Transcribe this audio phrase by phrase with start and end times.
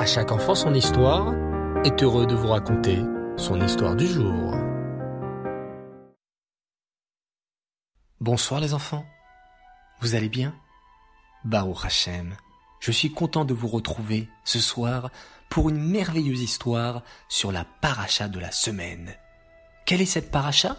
[0.00, 1.34] À chaque enfant son histoire
[1.84, 3.00] est heureux de vous raconter
[3.36, 4.54] son histoire du jour.
[8.18, 9.04] Bonsoir les enfants.
[10.00, 10.54] Vous allez bien?
[11.44, 12.34] Baruch Hashem.
[12.80, 15.10] Je suis content de vous retrouver ce soir
[15.50, 19.14] pour une merveilleuse histoire sur la paracha de la semaine.
[19.84, 20.78] Quelle est cette paracha?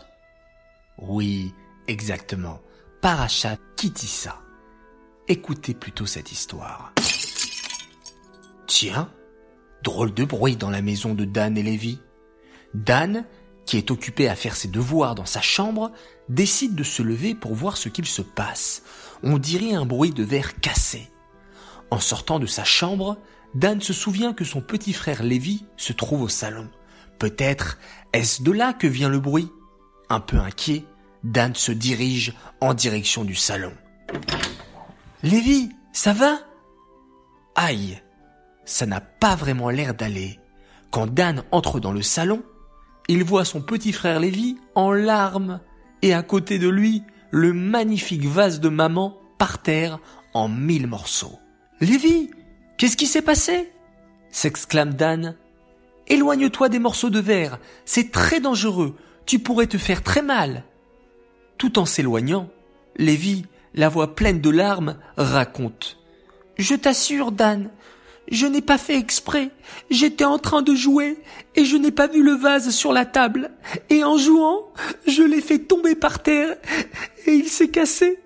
[0.98, 1.54] Oui,
[1.88, 2.60] exactement.
[3.04, 4.42] Paracha Kitissa.
[5.28, 6.92] Écoutez plutôt cette histoire.
[8.74, 9.12] Tiens,
[9.84, 12.00] drôle de bruit dans la maison de Dan et Lévi.
[12.74, 13.26] Dan,
[13.66, 15.92] qui est occupé à faire ses devoirs dans sa chambre,
[16.30, 18.84] décide de se lever pour voir ce qu'il se passe.
[19.24, 21.12] On dirait un bruit de verre cassé.
[21.92, 23.18] En sortant de sa chambre,
[23.56, 26.70] Dan se souvient que son petit frère Lévi se trouve au salon.
[27.20, 27.78] Peut-être
[28.14, 29.50] est-ce de là que vient le bruit
[30.10, 30.86] Un peu inquiet,
[31.26, 33.74] Dan se dirige en direction du salon.
[35.24, 36.40] Lévi, ça va?
[37.56, 38.02] Aïe,
[38.66, 40.40] ça n'a pas vraiment l'air d'aller.
[40.92, 42.44] Quand Dan entre dans le salon,
[43.08, 45.60] il voit son petit frère Lévi en larmes
[46.02, 50.00] et à côté de lui, le magnifique vase de maman par terre
[50.34, 51.40] en mille morceaux.
[51.80, 52.30] Lévi,
[52.78, 53.72] qu'est-ce qui s'est passé?
[54.30, 55.36] s'exclame Dan.
[56.08, 58.96] Éloigne-toi des morceaux de verre, c'est très dangereux,
[59.26, 60.64] tu pourrais te faire très mal.
[61.58, 62.50] Tout en s'éloignant,
[62.98, 65.98] Lévi, la voix pleine de larmes, raconte.
[66.58, 67.70] Je t'assure, Dan,
[68.30, 69.50] je n'ai pas fait exprès.
[69.90, 71.18] J'étais en train de jouer
[71.56, 73.52] et je n'ai pas vu le vase sur la table.
[73.90, 74.72] Et en jouant,
[75.08, 76.56] je l'ai fait tomber par terre
[77.26, 78.20] et il s'est cassé.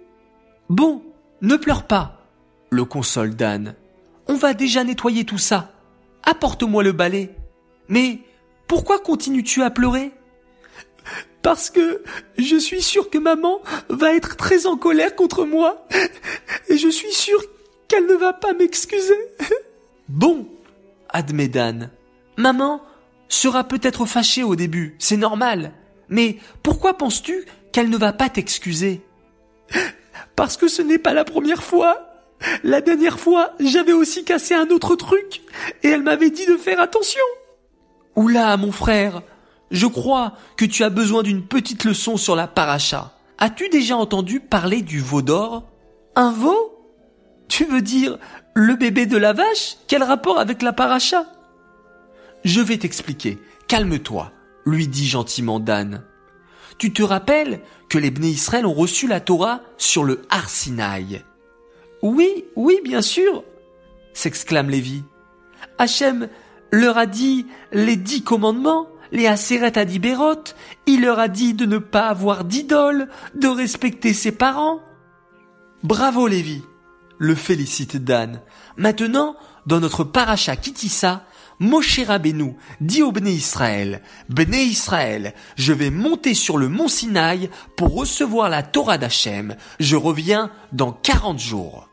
[0.69, 1.03] Bon,
[1.41, 2.27] ne pleure pas,
[2.69, 3.75] le console Dan.
[4.27, 5.71] On va déjà nettoyer tout ça.
[6.23, 7.29] Apporte-moi le balai.
[7.87, 8.19] Mais
[8.67, 10.11] pourquoi continues-tu à pleurer?
[11.43, 12.01] Parce que
[12.39, 15.87] je suis sûr que maman va être très en colère contre moi
[16.69, 17.39] et je suis sûr
[17.87, 19.19] qu'elle ne va pas m'excuser.
[20.07, 20.47] Bon,
[21.09, 21.89] admet Dan.
[22.37, 22.81] Maman
[23.27, 25.71] sera peut-être fâchée au début, c'est normal.
[26.09, 29.01] Mais pourquoi penses-tu qu'elle ne va pas t'excuser?
[30.35, 32.11] Parce que ce n'est pas la première fois.
[32.63, 35.41] La dernière fois, j'avais aussi cassé un autre truc
[35.81, 37.23] et elle m'avait dit de faire attention.
[38.15, 39.23] Oula, mon frère,
[39.71, 43.13] je crois que tu as besoin d'une petite leçon sur la paracha.
[43.39, 45.63] As-tu déjà entendu parler du veau d'or?
[46.15, 46.74] Un veau?
[47.47, 48.17] Tu veux dire
[48.53, 49.77] le bébé de la vache?
[49.87, 51.25] Quel rapport avec la paracha?
[52.43, 53.39] Je vais t'expliquer.
[53.67, 54.31] Calme-toi,
[54.65, 56.03] lui dit gentiment Dan.
[56.77, 61.23] Tu te rappelles que les Bnei Israël ont reçu la Torah sur le Arsinaï
[62.01, 63.43] Oui, oui, bien sûr,
[64.13, 65.03] s'exclame Lévi.
[65.77, 66.29] Hachem
[66.71, 70.43] leur a dit les dix commandements les Aseret à Dibérot,
[70.85, 74.81] il leur a dit de ne pas avoir d'idole, de respecter ses parents.
[75.83, 76.63] Bravo Lévi,
[77.17, 78.41] le félicite Dan.
[78.77, 81.25] Maintenant, dans notre paracha Kitissa,
[81.59, 87.49] Moshe Rabbeinu dit au Bné Israël, Bné Israël, je vais monter sur le mont Sinaï
[87.77, 89.55] pour recevoir la Torah d'Hachem.
[89.79, 91.87] Je reviens dans quarante jours.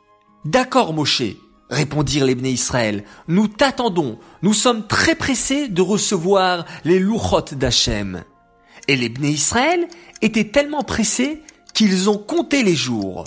[0.44, 1.22] D'accord Moshe,
[1.71, 8.25] répondirent les Bné Israël, nous t'attendons, nous sommes très pressés de recevoir les louchot d'Hachem.
[8.89, 9.87] Et les Bné Israël
[10.21, 11.41] étaient tellement pressés
[11.72, 13.25] qu'ils ont compté les jours.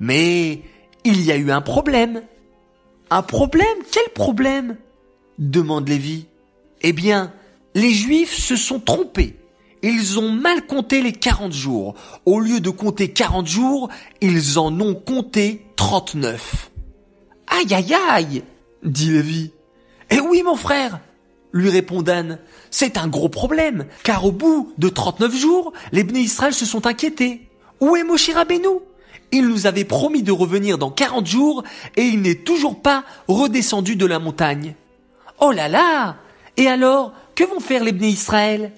[0.00, 0.62] Mais
[1.08, 2.22] il y a eu un problème.
[3.10, 3.66] Un problème?
[3.90, 4.76] Quel problème?
[5.38, 6.26] demande Lévi.
[6.82, 7.32] Eh bien,
[7.74, 9.36] les Juifs se sont trompés.
[9.82, 11.94] Ils ont mal compté les 40 jours.
[12.26, 13.88] Au lieu de compter 40 jours,
[14.20, 16.70] ils en ont compté 39.
[17.46, 18.42] Aïe aïe aïe
[18.82, 19.52] dit Lévi.
[20.10, 21.00] Eh oui mon frère
[21.52, 22.38] lui répond Dan,
[22.70, 26.86] c'est un gros problème, car au bout de 39 jours, les Bnei Israël se sont
[26.86, 27.48] inquiétés.
[27.80, 28.80] Où est Moshe Rabbeinu?
[29.32, 31.62] Il nous avait promis de revenir dans 40 jours,
[31.96, 34.74] et il n'est toujours pas redescendu de la montagne.
[35.40, 36.16] Oh là là
[36.56, 38.72] Et alors, que vont faire les Bnei Israël?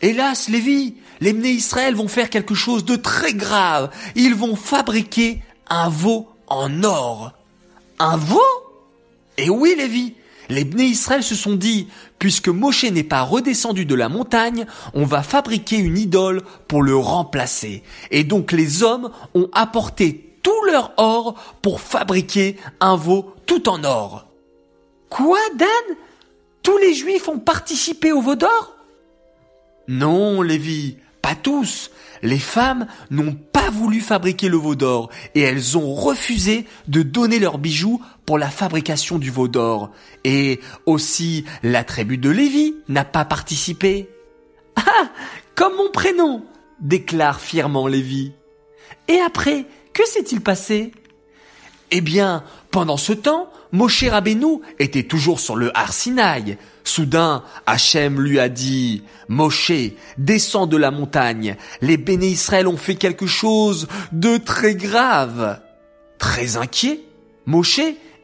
[0.00, 3.90] Hélas, Lévi, les Bnei Israël vont faire quelque chose de très grave.
[4.14, 7.32] Ils vont fabriquer un veau en or.
[7.98, 8.40] Un veau?
[9.36, 10.14] Et oui, Lévi,
[10.48, 11.88] les Bné Israël se sont dit,
[12.18, 16.96] puisque Moshe n'est pas redescendu de la montagne, on va fabriquer une idole pour le
[16.96, 17.82] remplacer.
[18.10, 23.84] Et donc les hommes ont apporté tout leur or pour fabriquer un veau tout en
[23.84, 24.26] or.
[25.08, 25.96] Quoi, Dan?
[26.62, 28.74] Tous les Juifs ont participé au veau d'or?
[29.86, 31.90] Non, Lévi, pas tous.
[32.22, 37.38] Les femmes n'ont pas voulu fabriquer le veau d'or et elles ont refusé de donner
[37.38, 39.90] leurs bijoux pour la fabrication du veau d'or.
[40.24, 44.08] Et aussi, la tribu de Lévi n'a pas participé.
[44.76, 45.10] Ah,
[45.54, 46.44] comme mon prénom,
[46.80, 48.32] déclare fièrement Lévi.
[49.08, 50.92] Et après, que s'est-il passé?
[51.90, 56.58] Eh bien, pendant ce temps, Moshe Rabbeinu était toujours sur le Har Sinaï.
[56.84, 59.72] Soudain, Hachem lui a dit, Moshe,
[60.16, 61.56] descends de la montagne.
[61.80, 65.60] Les béné Israël ont fait quelque chose de très grave.
[66.18, 67.00] Très inquiet,
[67.46, 67.80] Moshe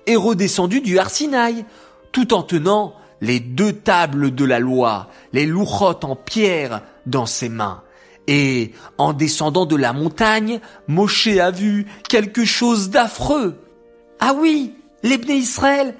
[0.07, 1.65] est redescendu du Har Sinaï,
[2.13, 7.49] tout en tenant les deux tables de la loi, les louchotes en pierre dans ses
[7.49, 7.84] mains.
[8.27, 13.59] Et en descendant de la montagne, Moshe a vu quelque chose d'affreux.
[14.21, 15.95] Ah oui, l'Ebné Israël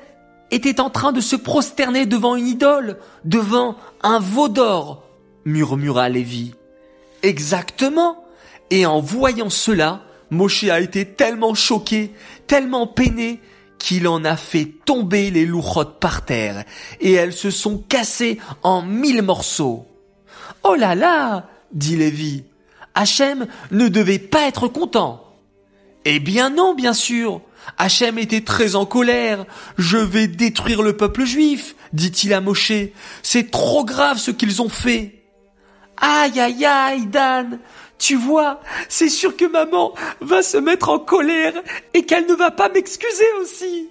[0.51, 5.03] était en train de se prosterner devant une idole, devant un veau d'or,
[5.45, 6.55] murmura Lévi.
[7.23, 8.25] Exactement.
[8.71, 12.13] Et en voyant cela, Moshe a été tellement choqué,
[12.47, 13.41] tellement peiné,
[13.79, 16.65] qu'il en a fait tomber les louchotes par terre,
[17.01, 19.87] et elles se sont cassées en mille morceaux.
[20.63, 22.45] Oh là là, dit Lévi,
[22.95, 25.25] Hachem ne devait pas être content.
[26.05, 27.41] Eh bien non, bien sûr.
[27.79, 29.47] Hachem était très en colère.
[29.79, 32.73] Je vais détruire le peuple juif, dit-il à Moshe.
[33.23, 35.23] C'est trop grave ce qu'ils ont fait.
[35.97, 37.59] Aïe, aïe, aïe, Dan.
[37.99, 41.55] Tu vois, c'est sûr que maman va se mettre en colère
[41.95, 43.89] et qu'elle ne va pas m'excuser aussi.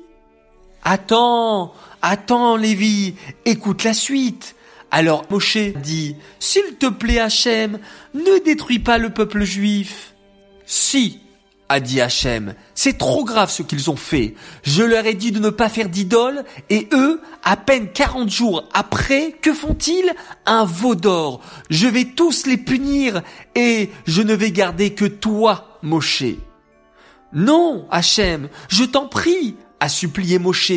[0.84, 3.16] Attends, attends, Lévi,
[3.46, 4.56] écoute la suite.
[4.96, 7.80] Alors Moshe dit, S'il te plaît Hachem,
[8.14, 10.14] ne détruis pas le peuple juif.
[10.68, 11.20] Si,
[11.68, 14.36] a dit Hachem, c'est trop grave ce qu'ils ont fait.
[14.62, 18.70] Je leur ai dit de ne pas faire d'idole, et eux, à peine quarante jours
[18.72, 20.14] après, que font-ils?
[20.46, 21.42] Un veau d'or.
[21.72, 23.24] Je vais tous les punir,
[23.56, 26.36] et je ne vais garder que toi, Moshe.
[27.34, 30.72] Non, Hachem, je t'en prie, a supplié Moshe.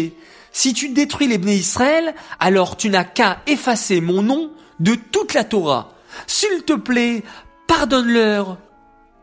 [0.56, 4.50] Si tu détruis les béné Israël, alors tu n'as qu'à effacer mon nom
[4.80, 5.92] de toute la Torah.
[6.26, 7.24] S'il te plaît,
[7.66, 8.56] pardonne-leur.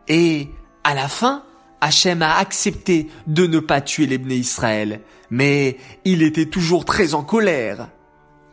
[0.08, 0.50] Et,
[0.84, 1.42] à la fin,
[1.82, 5.02] Hachem a accepté de ne pas tuer les béné Israël,
[5.32, 7.88] mais il était toujours très en colère.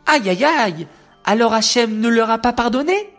[0.07, 0.87] Aïe aïe aïe!
[1.23, 3.13] Alors Hachem ne leur a pas pardonné?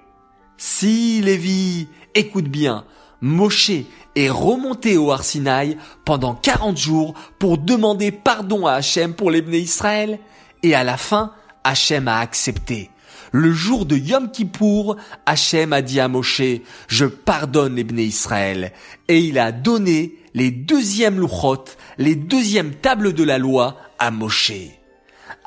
[0.56, 1.86] Si, Lévi,
[2.16, 2.84] écoute bien,
[3.22, 3.70] Moshe
[4.16, 10.18] est remonté au Arsinaï pendant 40 jours pour demander pardon à Hachem pour les Israël,
[10.64, 11.32] et à la fin,
[11.64, 12.90] Hachem a accepté.
[13.30, 16.42] Le jour de Yom Kippour, Hachem a dit à Moshe,
[16.88, 18.72] je pardonne les Israël,
[19.08, 21.64] et il a donné les deuxièmes louchot,
[21.98, 24.52] les deuxièmes tables de la loi à Moshe.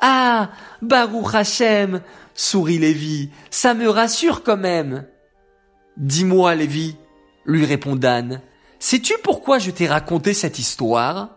[0.00, 0.50] Ah,
[0.80, 2.00] Baruch Hachem,
[2.34, 5.06] sourit Lévi, ça me rassure quand même.
[5.96, 6.96] Dis-moi, Lévi,
[7.46, 8.42] lui répond Dan.
[8.78, 11.30] Sais-tu pourquoi je t'ai raconté cette histoire?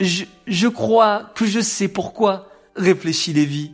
[0.00, 3.72] Je, je crois que je sais pourquoi, réfléchit Lévi.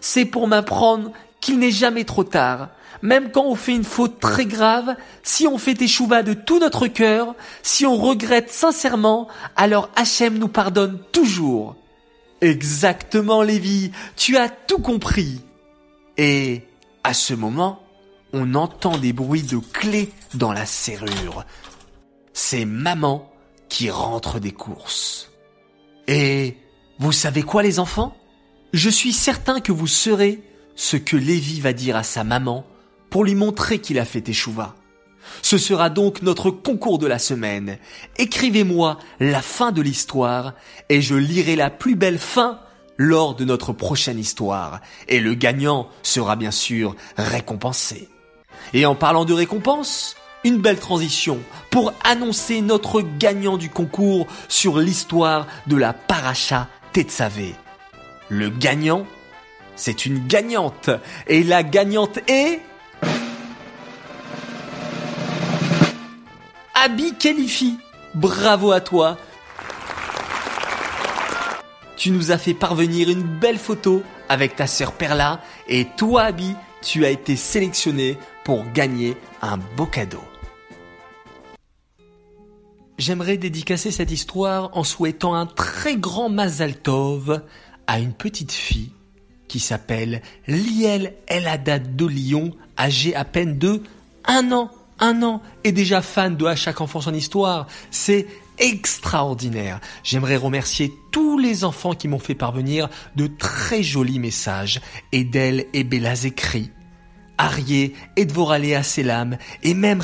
[0.00, 2.68] C'est pour m'apprendre qu'il n'est jamais trop tard.
[3.02, 6.86] Même quand on fait une faute très grave, si on fait échouva de tout notre
[6.86, 11.76] cœur, si on regrette sincèrement, alors Hachem nous pardonne toujours.
[12.40, 15.40] Exactement, Lévi, tu as tout compris.
[16.16, 16.62] Et,
[17.02, 17.83] à ce moment,
[18.34, 21.44] on entend des bruits de clés dans la serrure.
[22.32, 23.32] C'est maman
[23.68, 25.30] qui rentre des courses.
[26.08, 26.58] Et
[26.98, 28.16] vous savez quoi les enfants?
[28.72, 30.42] Je suis certain que vous saurez
[30.74, 32.66] ce que Lévi va dire à sa maman
[33.08, 34.74] pour lui montrer qu'il a fait échouva.
[35.40, 37.78] Ce sera donc notre concours de la semaine.
[38.18, 40.54] Écrivez-moi la fin de l'histoire
[40.88, 42.58] et je lirai la plus belle fin
[42.96, 44.80] lors de notre prochaine histoire.
[45.06, 48.08] Et le gagnant sera bien sûr récompensé.
[48.72, 51.40] Et en parlant de récompense, une belle transition
[51.70, 57.54] pour annoncer notre gagnant du concours sur l'histoire de la paracha Tetzavé.
[58.28, 59.06] Le gagnant,
[59.76, 60.90] c'est une gagnante.
[61.26, 62.60] Et la gagnante est...
[66.74, 67.78] Abby Kelifi.
[68.14, 69.16] Bravo à toi.
[71.96, 76.54] Tu nous as fait parvenir une belle photo avec ta sœur Perla et toi Abby,
[76.82, 80.22] tu as été sélectionné pour gagner un beau cadeau.
[82.96, 87.42] J'aimerais dédicacer cette histoire en souhaitant un très grand Mazal Tov
[87.86, 88.92] à une petite fille
[89.48, 93.82] qui s'appelle Liel El Haddad de Lyon, âgée à peine de
[94.24, 94.70] un an,
[95.00, 97.66] un an, et déjà fan de À chaque enfant son histoire.
[97.90, 98.26] C'est
[98.58, 99.80] extraordinaire.
[100.04, 104.80] J'aimerais remercier tous les enfants qui m'ont fait parvenir de très jolis messages.
[105.12, 106.70] Edel et Bella Zekri,
[107.38, 110.02] Arié, Edvoralea Selam, et même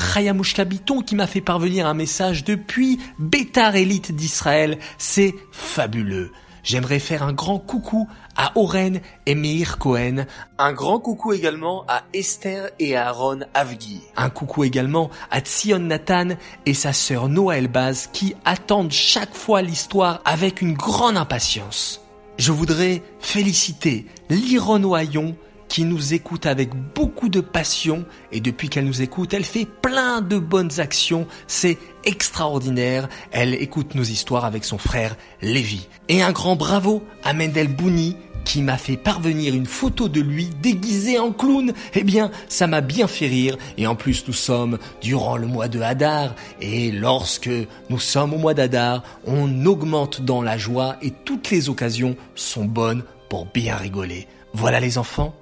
[0.53, 4.77] Kabiton qui m'a fait parvenir un message depuis Bétar Élite d'Israël.
[4.97, 6.31] C'est fabuleux.
[6.63, 8.07] J'aimerais faire un grand coucou
[8.37, 10.25] à Oren et Meir Cohen.
[10.59, 14.01] Un grand coucou également à Esther et à Aaron Avgi.
[14.15, 16.29] Un coucou également à Tzion Nathan
[16.65, 22.01] et sa sœur Noah Elbaz qui attendent chaque fois l'histoire avec une grande impatience.
[22.37, 25.35] Je voudrais féliciter Liron Oyon
[25.71, 30.19] qui nous écoute avec beaucoup de passion et depuis qu'elle nous écoute, elle fait plein
[30.19, 31.27] de bonnes actions.
[31.47, 33.07] C'est extraordinaire.
[33.31, 35.87] Elle écoute nos histoires avec son frère Lévi.
[36.09, 40.49] Et un grand bravo à Mendel Bouni qui m'a fait parvenir une photo de lui
[40.61, 41.71] déguisé en clown.
[41.93, 43.57] Eh bien, ça m'a bien fait rire.
[43.77, 46.35] Et en plus, nous sommes durant le mois de Hadar.
[46.59, 47.49] Et lorsque
[47.89, 52.65] nous sommes au mois d'Hadar, on augmente dans la joie et toutes les occasions sont
[52.65, 54.27] bonnes pour bien rigoler.
[54.53, 55.33] Voilà les enfants,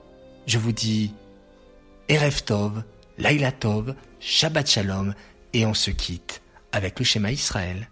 [0.49, 1.13] je vous dis
[2.07, 2.83] Erev Tov,
[3.19, 5.13] Laila Tov, Shabbat Shalom,
[5.53, 6.41] et on se quitte
[6.71, 7.87] avec le schéma Israël.